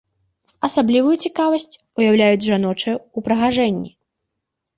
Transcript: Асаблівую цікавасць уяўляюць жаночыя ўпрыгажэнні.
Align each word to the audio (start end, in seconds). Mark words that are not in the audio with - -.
Асаблівую 0.67 1.15
цікавасць 1.25 1.77
уяўляюць 1.99 2.47
жаночыя 2.49 2.95
ўпрыгажэнні. 3.23 3.89